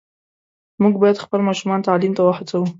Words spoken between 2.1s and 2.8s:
ته وهڅوو.